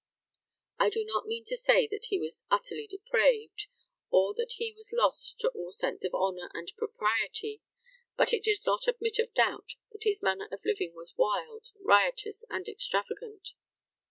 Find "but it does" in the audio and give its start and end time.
8.17-8.65